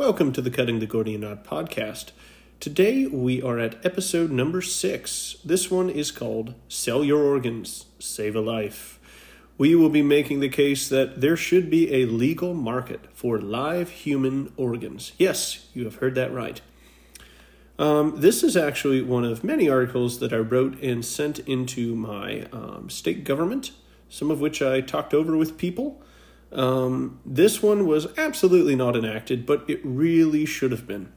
[0.00, 2.12] Welcome to the Cutting the Gordian Knot podcast.
[2.58, 5.36] Today we are at episode number six.
[5.44, 8.98] This one is called Sell Your Organs, Save a Life.
[9.58, 13.90] We will be making the case that there should be a legal market for live
[13.90, 15.12] human organs.
[15.18, 16.62] Yes, you have heard that right.
[17.78, 22.46] Um, this is actually one of many articles that I wrote and sent into my
[22.54, 23.72] um, state government,
[24.08, 26.02] some of which I talked over with people.
[26.52, 31.12] Um, this one was absolutely not enacted, but it really should have been.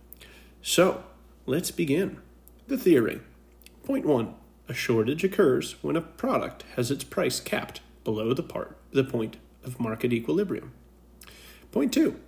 [0.62, 1.04] So,
[1.46, 2.20] let's begin.
[2.68, 3.22] The theory.
[3.84, 4.36] Point one
[4.70, 9.36] a shortage occurs when a product has its price capped below the, part, the point
[9.64, 10.72] of market equilibrium.
[11.72, 12.20] Point two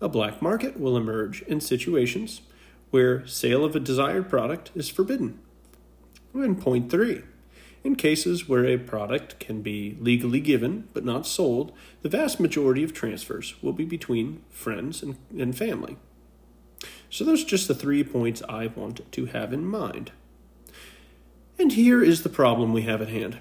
[0.00, 2.42] a black market will emerge in situations
[2.90, 5.38] where sale of a desired product is forbidden.
[6.32, 7.22] And point three
[7.84, 11.70] in cases where a product can be legally given but not sold,
[12.02, 15.96] the vast majority of transfers will be between friends and, and family.
[17.10, 20.10] So, those are just the three points I want to have in mind.
[21.58, 23.38] And here is the problem we have at hand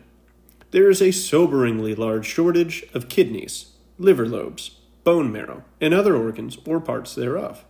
[0.73, 6.57] there is a soberingly large shortage of kidneys, liver lobes, bone marrow, and other organs
[6.65, 7.63] or parts thereof.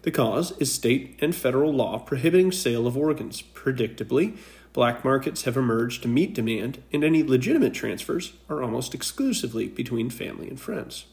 [0.00, 3.42] The cause is state and federal law prohibiting sale of organs.
[3.42, 4.38] Predictably,
[4.76, 10.10] Black markets have emerged to meet demand, and any legitimate transfers are almost exclusively between
[10.10, 11.06] family and friends.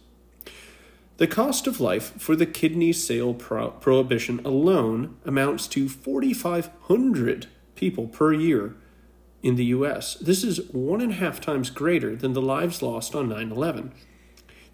[1.15, 8.07] The cost of life for the kidney sale pro- prohibition alone amounts to 4,500 people
[8.07, 8.75] per year
[9.41, 10.15] in the U.S.
[10.15, 13.93] This is one and a half times greater than the lives lost on 9 11.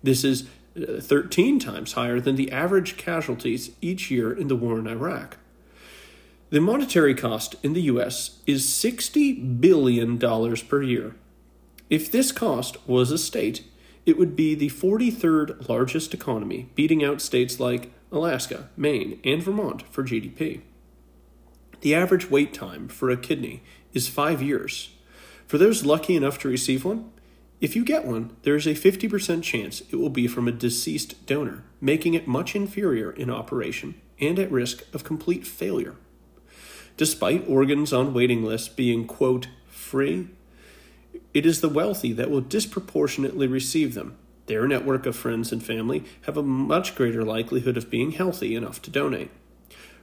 [0.01, 4.79] This is uh, 13 times higher than the average casualties each year in the war
[4.79, 5.37] in Iraq.
[6.51, 11.15] The monetary cost in the US is $60 billion per year.
[11.91, 13.63] If this cost was a state,
[14.03, 19.83] it would be the 43rd largest economy, beating out states like Alaska, Maine, and Vermont
[19.91, 20.61] for GDP.
[21.81, 23.61] The average wait time for a kidney
[23.93, 24.89] is five years.
[25.45, 27.11] For those lucky enough to receive one,
[27.61, 31.27] if you get one, there is a 50% chance it will be from a deceased
[31.27, 35.95] donor, making it much inferior in operation and at risk of complete failure
[36.99, 40.27] despite organs on waiting lists being, quote, free.
[41.33, 44.17] It is the wealthy that will disproportionately receive them.
[44.47, 48.81] Their network of friends and family have a much greater likelihood of being healthy enough
[48.81, 49.31] to donate.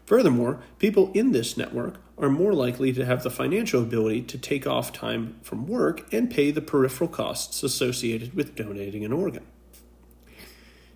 [0.06, 4.66] Furthermore, people in this network are more likely to have the financial ability to take
[4.66, 9.44] off time from work and pay the peripheral costs associated with donating an organ.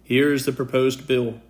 [0.03, 1.43] Here is the proposed bill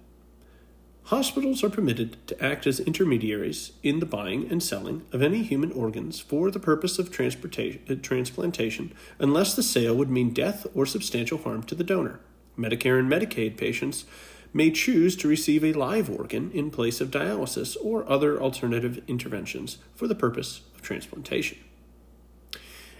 [1.11, 5.73] Hospitals are permitted to act as intermediaries in the buying and selling of any human
[5.73, 11.39] organs for the purpose of uh, transplantation unless the sale would mean death or substantial
[11.39, 12.21] harm to the donor.
[12.57, 14.05] Medicare and Medicaid patients
[14.53, 19.79] may choose to receive a live organ in place of dialysis or other alternative interventions
[19.97, 21.59] for the purpose of transplantation.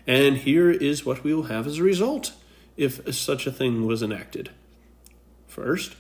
[0.05, 2.33] And here is what we will have as a result
[2.77, 4.51] if such a thing was enacted.
[5.47, 5.95] First,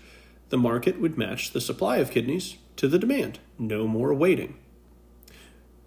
[0.50, 3.38] the market would match the supply of kidneys to the demand.
[3.58, 4.56] No more waiting.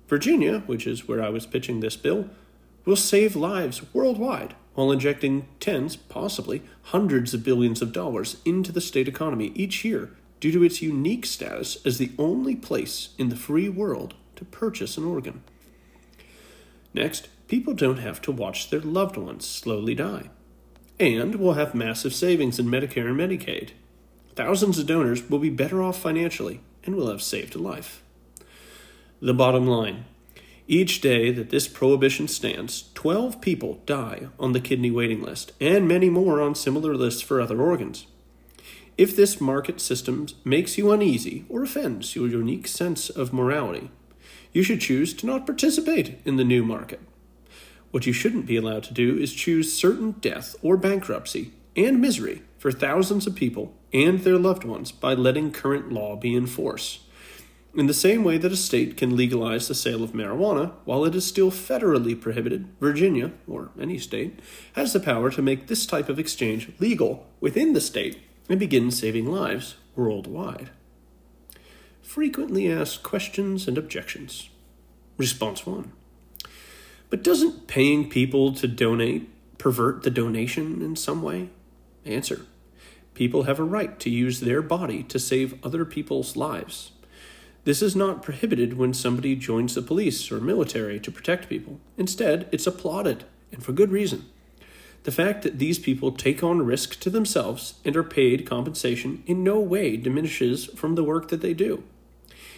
[0.07, 2.29] Virginia, which is where I was pitching this bill,
[2.85, 8.81] will save lives worldwide while injecting tens, possibly hundreds of billions of dollars into the
[8.81, 13.35] state economy each year due to its unique status as the only place in the
[13.35, 15.44] free world to purchase an organ.
[16.94, 20.30] Next, people don't have to watch their loved ones slowly die.
[21.00, 23.72] And we'll have massive savings in Medicare and Medicaid
[24.35, 28.01] Thousands of donors will be better off financially and will have saved a life.
[29.21, 30.05] The bottom line
[30.67, 35.88] each day that this prohibition stands, 12 people die on the kidney waiting list, and
[35.88, 38.07] many more on similar lists for other organs.
[38.97, 43.91] If this market system makes you uneasy or offends your unique sense of morality,
[44.53, 47.01] you should choose to not participate in the new market.
[47.91, 52.44] What you shouldn't be allowed to do is choose certain death or bankruptcy and misery
[52.63, 57.01] for thousands of people and their loved ones by letting current law be in force.
[57.75, 61.13] In the same way that a state can legalize the sale of marijuana while it
[61.13, 64.39] is still federally prohibited, Virginia, or any state,
[64.77, 68.92] has the power to make this type of exchange legal within the state and begin
[68.92, 70.69] saving lives worldwide.
[72.01, 74.50] Frequently asked questions and objections.
[75.18, 75.92] Response 1.
[77.09, 81.50] But doesn't paying people to donate pervert the donation in some way?
[82.06, 82.45] Answer
[83.13, 86.92] People have a right to use their body to save other people's lives.
[87.63, 91.80] This is not prohibited when somebody joins the police or military to protect people.
[91.98, 94.25] Instead, it's applauded, and for good reason.
[95.04, 99.44] The fact that these people take on risk to themselves and are paid compensation in
[99.44, 101.83] no way diminishes from the work that they do.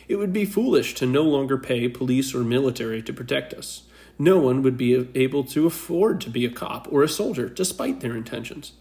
[0.07, 3.83] It would be foolish to no longer pay police or military to protect us.
[4.17, 7.99] No one would be able to afford to be a cop or a soldier despite
[7.99, 8.73] their intentions.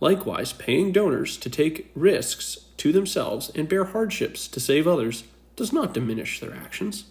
[0.00, 5.24] Likewise, paying donors to take risks to themselves and bear hardships to save others
[5.56, 7.04] does not diminish their actions.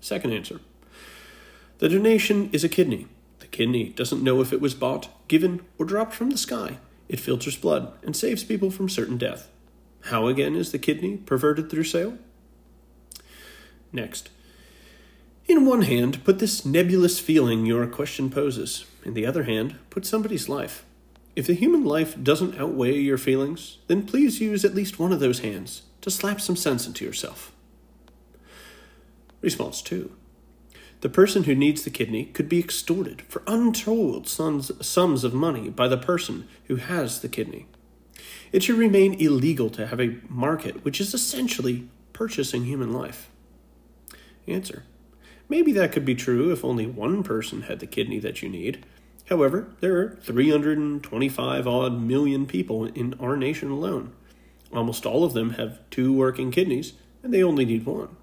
[0.00, 0.60] Second answer
[1.78, 3.08] The donation is a kidney.
[3.40, 6.78] The kidney doesn't know if it was bought, given, or dropped from the sky.
[7.08, 9.48] It filters blood and saves people from certain death.
[10.02, 12.18] How again is the kidney perverted through sale?
[13.92, 14.28] Next.
[15.46, 18.86] In one hand, put this nebulous feeling your question poses.
[19.04, 20.84] In the other hand, put somebody's life.
[21.36, 25.20] If the human life doesn't outweigh your feelings, then please use at least one of
[25.20, 27.52] those hands to slap some sense into yourself.
[29.40, 30.12] Response 2.
[31.00, 35.68] The person who needs the kidney could be extorted for untold sums, sums of money
[35.68, 37.66] by the person who has the kidney.
[38.52, 43.28] It should remain illegal to have a market which is essentially purchasing human life.
[44.46, 44.84] Answer.
[45.48, 48.86] Maybe that could be true if only one person had the kidney that you need.
[49.28, 54.12] However, there are 325 odd million people in our nation alone.
[54.72, 58.16] Almost all of them have two working kidneys, and they only need one.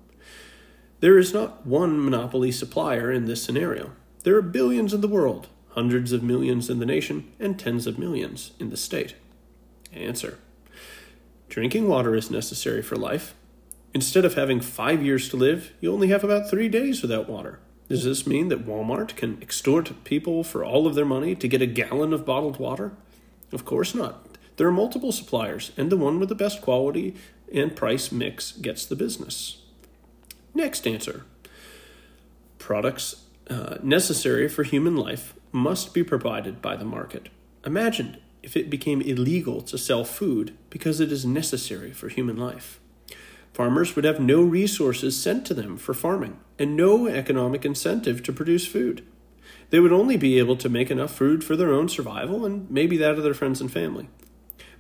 [1.00, 3.92] There is not one monopoly supplier in this scenario.
[4.24, 7.98] There are billions in the world, hundreds of millions in the nation, and tens of
[7.98, 9.16] millions in the state.
[9.92, 10.38] Answer
[11.50, 13.34] Drinking water is necessary for life.
[13.94, 17.60] Instead of having five years to live, you only have about three days without water.
[17.92, 21.62] Does this mean that Walmart can extort people for all of their money to get
[21.62, 22.94] a gallon of bottled water?
[23.52, 24.30] Of course not.
[24.56, 27.16] There are multiple suppliers, and the one with the best quality
[27.54, 29.58] and price mix gets the business.
[30.54, 31.26] Next answer
[32.60, 37.28] Products uh, necessary for human life must be provided by the market.
[37.66, 42.80] Imagine if it became illegal to sell food because it is necessary for human life.
[43.52, 48.32] Farmers would have no resources sent to them for farming and no economic incentive to
[48.32, 49.04] produce food.
[49.72, 52.98] They would only be able to make enough food for their own survival and maybe
[52.98, 54.10] that of their friends and family.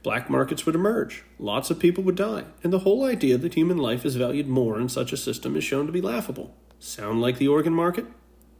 [0.04, 3.78] Black markets would emerge, lots of people would die, and the whole idea that human
[3.78, 6.56] life is valued more in such a system is shown to be laughable.
[6.80, 8.06] Sound like the organ market?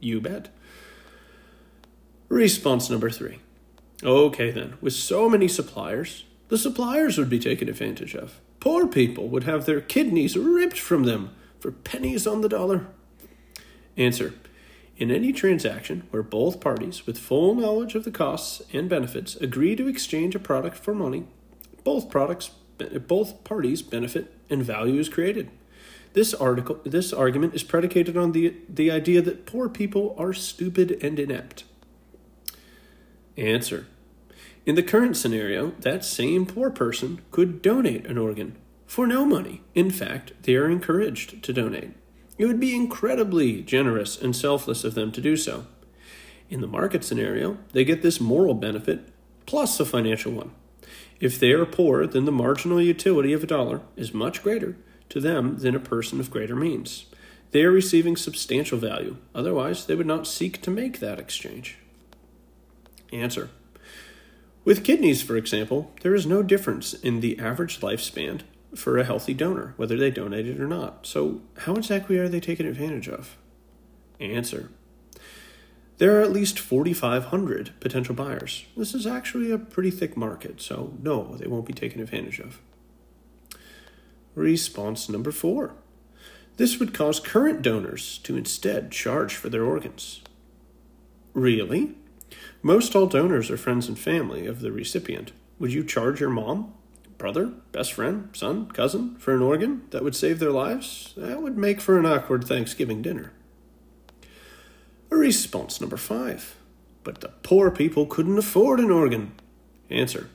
[0.00, 0.48] You bet.
[2.28, 3.38] Response number three
[4.02, 8.40] Okay, then, with so many suppliers, the suppliers would be taken advantage of.
[8.58, 11.30] Poor people would have their kidneys ripped from them
[11.60, 12.86] for pennies on the dollar.
[13.96, 14.34] Answer
[14.96, 19.76] In any transaction where both parties, with full knowledge of the costs and benefits, agree
[19.76, 21.24] to exchange a product for money,
[21.84, 22.50] both products,
[23.06, 25.50] both parties benefit and value is created.
[26.12, 30.98] This article, this argument is predicated on the the idea that poor people are stupid
[31.02, 31.64] and inept.
[33.36, 33.86] Answer
[34.64, 38.56] in the current scenario, that same poor person could donate an organ
[38.86, 39.62] for no money.
[39.74, 41.94] In fact, they are encouraged to donate.
[42.38, 45.66] It would be incredibly generous and selfless of them to do so.
[46.48, 49.08] In the market scenario, they get this moral benefit
[49.46, 50.52] plus a financial one.
[51.20, 54.76] If they are poor, then the marginal utility of a dollar is much greater
[55.08, 57.06] to them than a person of greater means.
[57.52, 61.78] They are receiving substantial value, otherwise, they would not seek to make that exchange.
[63.12, 63.50] Answer
[64.64, 68.42] with kidneys, for example, there is no difference in the average lifespan
[68.74, 71.06] for a healthy donor, whether they donated it or not.
[71.06, 73.36] So, how exactly are they taken advantage of?
[74.20, 74.70] Answer
[75.98, 78.64] There are at least 4,500 potential buyers.
[78.76, 82.60] This is actually a pretty thick market, so no, they won't be taken advantage of.
[84.34, 85.74] Response number four
[86.56, 90.20] this would cause current donors to instead charge for their organs.
[91.32, 91.94] Really?
[92.62, 95.32] Most all donors are friends and family of the recipient.
[95.58, 96.74] Would you charge your mom,
[97.22, 101.14] brother, best friend, son, cousin for an organ that would save their lives?
[101.16, 103.32] That would make for an awkward Thanksgiving dinner.
[105.08, 106.56] Response number five.
[107.04, 109.36] But the poor people couldn't afford an organ.
[109.88, 110.30] Answer.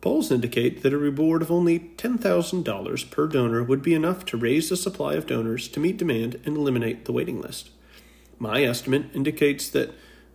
[0.00, 4.70] Polls indicate that a reward of only $10,000 per donor would be enough to raise
[4.70, 7.70] the supply of donors to meet demand and eliminate the waiting list.
[8.40, 9.94] My estimate indicates that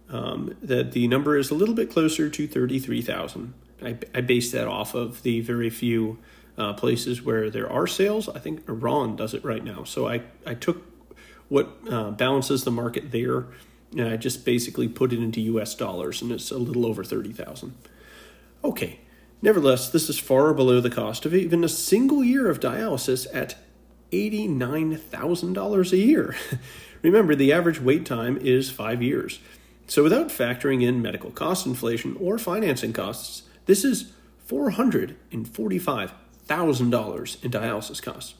[0.10, 3.54] um, that the number is a little bit closer to 33,000.
[3.86, 6.20] I, I base that off of the very few
[6.58, 8.30] uh, places where there are sales.
[8.30, 9.84] I think Iran does it right now.
[9.84, 10.84] So I, I took
[11.50, 13.46] what uh, balances the market there
[13.92, 17.76] and I just basically put it into US dollars and it's a little over 30,000.
[18.64, 19.00] Okay,
[19.42, 23.56] nevertheless, this is far below the cost of even a single year of dialysis at
[24.12, 26.36] $89,000 a year.
[27.02, 29.40] Remember, the average wait time is five years.
[29.88, 34.12] So, without factoring in medical cost inflation or financing costs, this is
[34.50, 38.34] $445,000 in dialysis costs.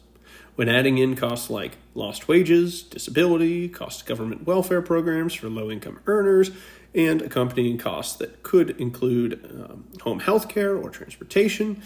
[0.56, 5.72] When adding in costs like lost wages, disability, cost of government welfare programs for low
[5.72, 6.52] income earners,
[6.96, 11.82] and accompanying costs that could include um, home health care or transportation,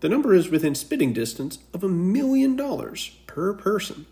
[0.00, 4.06] the number is within spitting distance of a million dollars per person.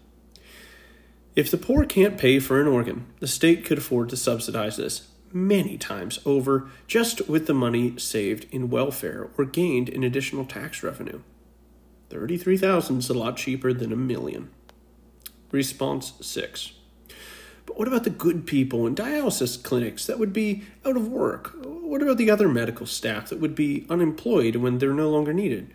[1.37, 5.10] If the poor can't pay for an organ, the state could afford to subsidize this
[5.32, 10.82] many times over just with the money saved in welfare or gained in additional tax
[10.82, 11.20] revenue.
[12.10, 14.50] 33,000 is a lot cheaper than a million.
[15.52, 16.72] Response 6.
[17.66, 21.54] But what about the good people in dialysis clinics that would be out of work?
[21.64, 25.72] What about the other medical staff that would be unemployed when they're no longer needed?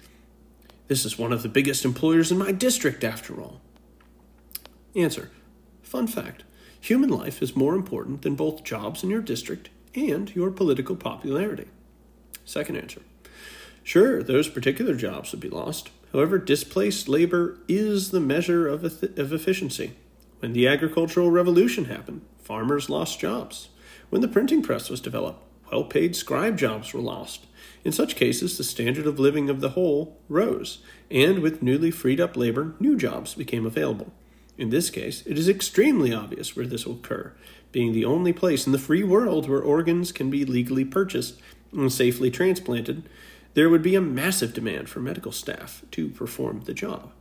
[0.88, 3.62] This is one of the biggest employers in my district, after all.
[4.96, 5.32] Answer
[5.84, 6.45] Fun fact
[6.86, 11.68] human life is more important than both jobs in your district and your political popularity.
[12.46, 13.02] Second answer
[13.84, 15.90] Sure, those particular jobs would be lost.
[16.12, 19.94] However, displaced labor is the measure of, of efficiency.
[20.40, 23.70] When the agricultural revolution happened, farmers lost jobs.
[24.10, 27.46] When the printing press was developed, well paid scribe jobs were lost.
[27.84, 32.20] In such cases, the standard of living of the whole rose, and with newly freed
[32.20, 34.12] up labor, new jobs became available.
[34.58, 37.34] In this case, it is extremely obvious where this will occur,
[37.72, 41.40] being the only place in the free world where organs can be legally purchased
[41.74, 43.04] and safely transplanted
[43.56, 47.12] there would be a massive demand for medical staff to perform the job.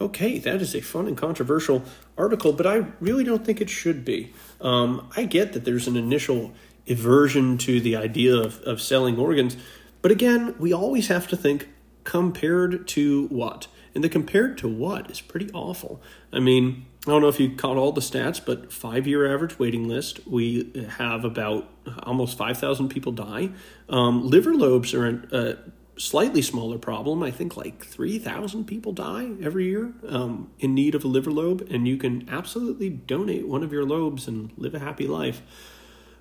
[0.00, 1.84] Okay, that is a fun and controversial
[2.16, 4.32] article, but I really don't think it should be.
[4.60, 6.52] Um, I get that there's an initial
[6.88, 9.56] aversion to the idea of, of selling organs,
[10.02, 11.68] but again, we always have to think
[12.04, 13.66] compared to what?
[13.94, 16.02] And the compared to what is pretty awful.
[16.32, 19.58] I mean, I don't know if you caught all the stats, but five year average
[19.58, 21.68] waiting list, we have about
[22.02, 23.50] almost 5,000 people die.
[23.88, 25.58] Um, liver lobes are a,
[25.96, 27.22] slightly smaller problem.
[27.22, 31.66] I think like 3,000 people die every year um, in need of a liver lobe,
[31.70, 35.42] and you can absolutely donate one of your lobes and live a happy life.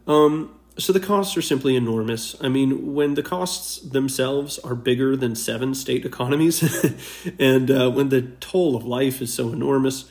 [0.08, 2.36] Um, so the costs are simply enormous.
[2.42, 6.63] I mean, when the costs themselves are bigger than seven state economies,
[7.39, 10.06] and uh, when the toll of life is so enormous,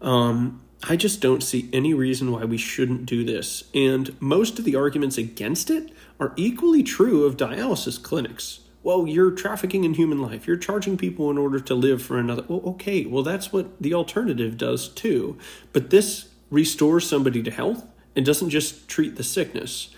[0.00, 3.64] um, I just don't see any reason why we shouldn't do this.
[3.74, 8.60] And most of the arguments against it are equally true of dialysis clinics.
[8.84, 10.46] Well, you're trafficking in human life.
[10.46, 12.44] You're charging people in order to live for another.
[12.46, 15.36] Well, okay, well, that's what the alternative does too.
[15.72, 17.84] But this restores somebody to health
[18.14, 19.88] and doesn't just treat the sickness.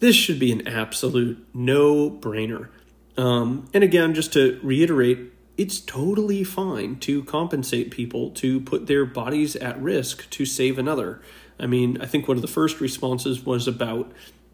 [0.00, 2.68] This should be an absolute no brainer.
[3.16, 9.04] Um, and again, just to reiterate, it's totally fine to compensate people to put their
[9.04, 11.20] bodies at risk to save another.
[11.58, 14.12] I mean, I think one of the first responses was about,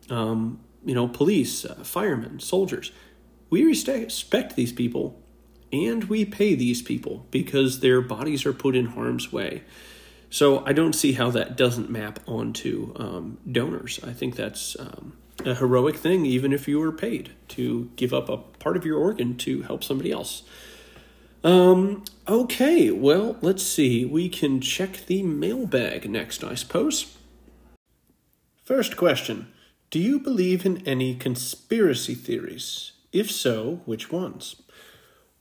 [0.08, 2.90] um, you know, police, uh, firemen, soldiers.
[3.50, 5.20] We respect these people
[5.70, 9.62] and we pay these people because their bodies are put in harm's way.
[10.30, 14.00] So I don't see how that doesn't map onto um, donors.
[14.02, 18.28] I think that's um, a heroic thing, even if you were paid to give up
[18.28, 20.42] a part of your organ to help somebody else.
[21.42, 24.04] Um, okay, well, let's see.
[24.04, 27.16] We can check the mailbag next, I suppose.
[28.64, 29.52] First question
[29.90, 32.92] Do you believe in any conspiracy theories?
[33.12, 34.56] If so, which ones?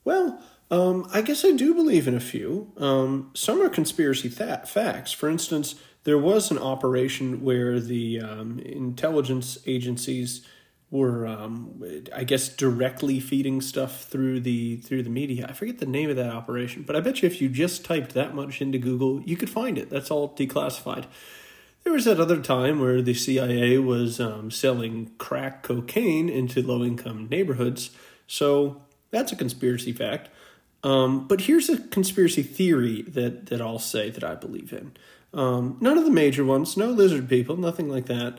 [0.03, 2.71] Well, um, I guess I do believe in a few.
[2.77, 5.11] Um, some are conspiracy th- facts.
[5.11, 10.45] For instance, there was an operation where the um, intelligence agencies
[10.93, 11.83] were um,
[12.13, 15.47] I guess directly feeding stuff through the through the media.
[15.49, 18.13] I forget the name of that operation, but I bet you if you just typed
[18.13, 19.89] that much into Google, you could find it.
[19.89, 21.05] That's all declassified.
[21.83, 26.83] There was that other time where the CIA was um, selling crack cocaine into low
[26.83, 27.89] income neighborhoods.
[28.27, 30.29] So that's a conspiracy fact.
[30.83, 34.95] Um, but here's a conspiracy theory that, that I'll say that I believe in.
[35.33, 38.37] Um, none of the major ones, no lizard people, nothing like that.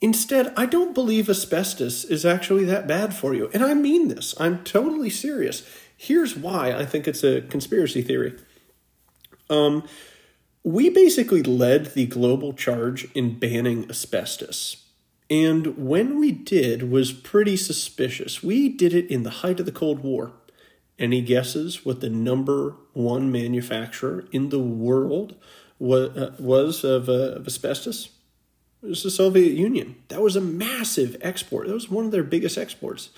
[0.00, 3.50] Instead, I don't believe asbestos is actually that bad for you.
[3.52, 4.34] And I mean this.
[4.38, 5.68] I'm totally serious.
[5.96, 8.36] Here's why I think it's a conspiracy theory.
[9.50, 9.84] Um,
[10.62, 14.84] we basically led the global charge in banning asbestos.
[15.30, 18.42] And when we did was pretty suspicious.
[18.42, 20.32] We did it in the height of the Cold War.
[20.98, 25.36] Any guesses what the number one manufacturer in the world
[25.78, 28.10] was, uh, was of, uh, of asbestos?
[28.82, 29.96] It was the Soviet Union.
[30.08, 31.66] That was a massive export.
[31.66, 33.10] That was one of their biggest exports.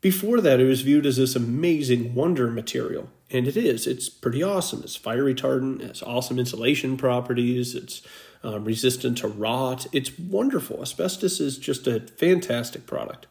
[0.00, 3.10] Before that, it was viewed as this amazing wonder material.
[3.30, 3.86] And it is.
[3.86, 4.82] It's pretty awesome.
[4.82, 8.02] It's fire retardant, it has awesome insulation properties, it's
[8.42, 9.86] um, resistant to rot.
[9.92, 10.80] It's wonderful.
[10.80, 13.26] Asbestos is just a fantastic product.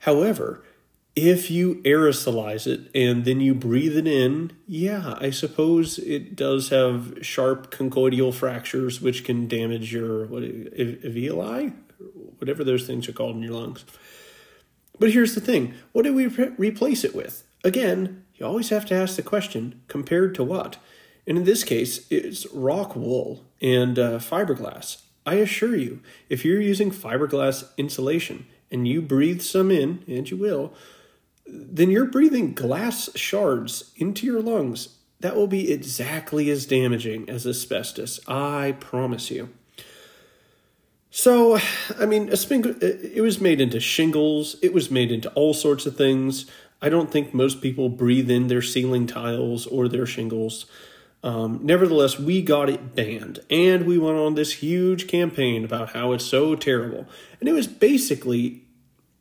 [0.00, 0.62] However,
[1.16, 6.68] if you aerosolize it and then you breathe it in, yeah, I suppose it does
[6.68, 11.74] have sharp conchoidal fractures, which can damage your what alveoli,
[12.38, 13.84] whatever those things are called in your lungs.
[14.98, 17.44] But here's the thing: what do we re- replace it with?
[17.64, 20.76] Again, you always have to ask the question: compared to what?
[21.26, 25.02] And in this case, it's rock wool and uh, fiberglass.
[25.26, 30.36] I assure you, if you're using fiberglass insulation and you breathe some in, and you
[30.36, 30.72] will,
[31.46, 34.96] then you're breathing glass shards into your lungs.
[35.20, 38.20] That will be exactly as damaging as asbestos.
[38.26, 39.50] I promise you.
[41.10, 41.58] So,
[41.98, 44.56] I mean, it was made into shingles.
[44.62, 46.46] It was made into all sorts of things.
[46.80, 50.66] I don't think most people breathe in their ceiling tiles or their shingles.
[51.22, 56.12] Um, nevertheless, we got it banned, and we went on this huge campaign about how
[56.12, 57.06] it's so terrible.
[57.40, 58.62] And it was basically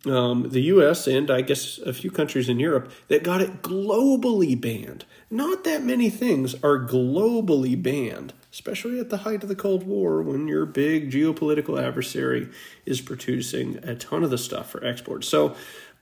[0.06, 4.60] um, the US and I guess a few countries in Europe that got it globally
[4.60, 5.06] banned.
[5.29, 10.22] Not that many things are globally banned, especially at the height of the Cold War
[10.22, 12.50] when your big geopolitical adversary
[12.86, 15.25] is producing a ton of the stuff for export.
[15.25, 15.56] So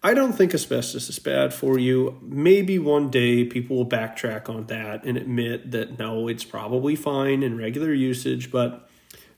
[0.04, 2.20] I don't think asbestos is bad for you.
[2.22, 7.42] Maybe one day people will backtrack on that and admit that no, it's probably fine
[7.42, 8.88] in regular usage, but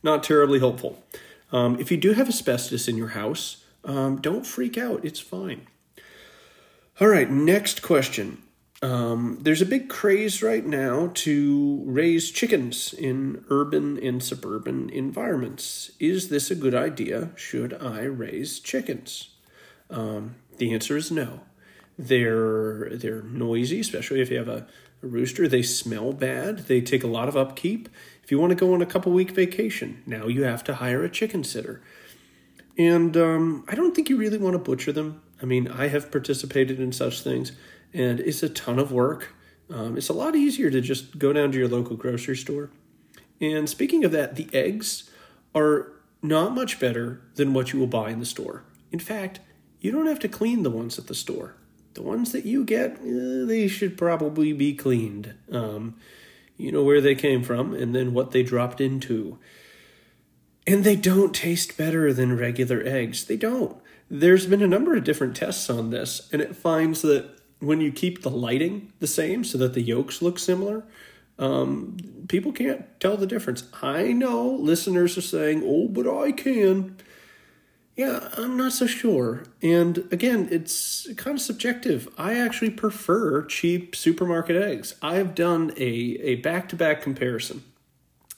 [0.03, 1.01] not terribly hopeful.
[1.51, 5.03] Um, if you do have asbestos in your house, um, don't freak out.
[5.05, 5.67] It's fine.
[6.99, 8.43] All right, next question.
[8.81, 15.91] Um, there's a big craze right now to raise chickens in urban and suburban environments.
[15.99, 17.31] Is this a good idea?
[17.35, 19.29] Should I raise chickens?
[19.89, 21.41] Um, the answer is no.
[21.97, 24.65] They're they're noisy, especially if you have a,
[25.03, 25.47] a rooster.
[25.47, 26.59] They smell bad.
[26.67, 27.89] They take a lot of upkeep.
[28.23, 31.03] If you want to go on a couple week vacation, now you have to hire
[31.03, 31.81] a chicken sitter.
[32.79, 35.21] And um, I don't think you really want to butcher them.
[35.41, 37.51] I mean, I have participated in such things,
[37.93, 39.35] and it's a ton of work.
[39.69, 42.71] Um, it's a lot easier to just go down to your local grocery store.
[43.41, 45.09] And speaking of that, the eggs
[45.53, 48.63] are not much better than what you will buy in the store.
[48.93, 49.41] In fact,
[49.81, 51.55] you don't have to clean the ones at the store.
[51.95, 55.33] The ones that you get, eh, they should probably be cleaned.
[55.51, 55.95] Um,
[56.55, 59.37] you know where they came from and then what they dropped into.
[60.67, 63.25] And they don't taste better than regular eggs.
[63.25, 63.77] They don't.
[64.09, 67.91] There's been a number of different tests on this, and it finds that when you
[67.91, 70.83] keep the lighting the same so that the yolks look similar,
[71.37, 73.63] um, people can't tell the difference.
[73.81, 76.97] I know listeners are saying, oh, but I can.
[77.95, 79.43] Yeah, I'm not so sure.
[79.61, 82.07] And again, it's kind of subjective.
[82.17, 84.95] I actually prefer cheap supermarket eggs.
[85.01, 87.63] I've done a, a back-to-back comparison.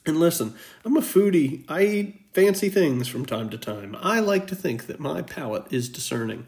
[0.04, 1.64] And listen, I'm a foodie.
[1.68, 3.96] I eat fancy things from time to time.
[4.00, 6.46] I like to think that my palate is discerning.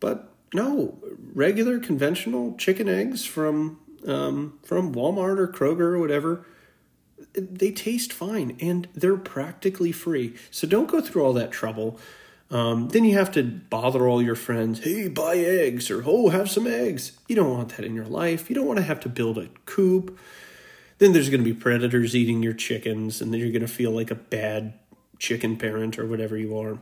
[0.00, 0.98] But no,
[1.34, 6.46] regular conventional chicken eggs from um, from Walmart or Kroger or whatever,
[7.34, 10.34] they taste fine and they're practically free.
[10.50, 11.98] So don't go through all that trouble.
[12.50, 14.80] Um, then you have to bother all your friends.
[14.80, 17.12] Hey, buy eggs or oh, have some eggs.
[17.28, 18.48] You don't want that in your life.
[18.48, 20.18] You don't want to have to build a coop.
[20.98, 23.92] Then there's going to be predators eating your chickens, and then you're going to feel
[23.92, 24.74] like a bad
[25.18, 26.78] chicken parent or whatever you are.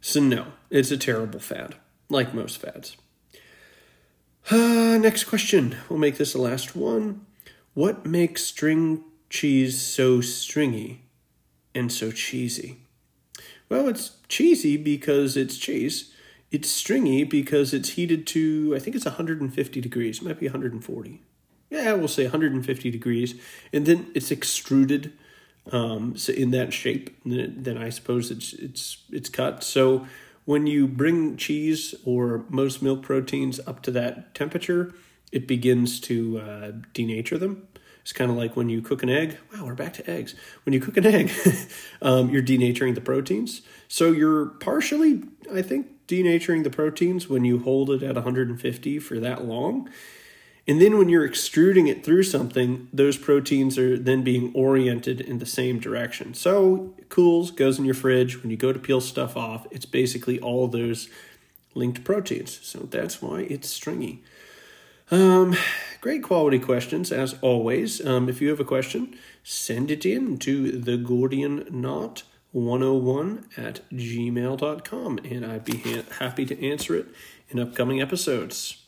[0.00, 1.74] So, no, it's a terrible fad,
[2.08, 2.96] like most fads.
[4.50, 5.76] Uh, next question.
[5.88, 7.26] We'll make this the last one.
[7.74, 11.02] What makes string cheese so stringy
[11.74, 12.78] and so cheesy?
[13.68, 16.12] Well, it's cheesy because it's cheese.
[16.50, 20.18] It's stringy because it's heated to, I think it's 150 degrees.
[20.18, 21.20] It might be 140.
[21.70, 23.34] Yeah, we'll say 150 degrees.
[23.72, 25.12] And then it's extruded
[25.72, 29.64] um, so in that shape, then I suppose it's it's it's cut.
[29.64, 30.06] So
[30.44, 34.94] when you bring cheese or most milk proteins up to that temperature,
[35.32, 37.66] it begins to uh, denature them.
[38.02, 39.38] It's kind of like when you cook an egg.
[39.52, 40.36] Wow, we're back to eggs.
[40.64, 41.32] When you cook an egg,
[42.02, 43.62] um, you're denaturing the proteins.
[43.88, 49.18] So you're partially, I think, denaturing the proteins when you hold it at 150 for
[49.18, 49.90] that long.
[50.68, 55.38] And then when you're extruding it through something, those proteins are then being oriented in
[55.38, 56.34] the same direction.
[56.34, 58.42] So it cools, goes in your fridge.
[58.42, 61.08] When you go to peel stuff off, it's basically all those
[61.74, 62.58] linked proteins.
[62.62, 64.24] So that's why it's stringy.
[65.10, 65.54] Um,
[66.00, 68.04] great quality questions, as always.
[68.04, 73.88] Um, if you have a question, send it in to the Gordian Knot 101 at
[73.90, 77.06] gmail.com, and I'd be ha- happy to answer it
[77.50, 78.82] in upcoming episodes.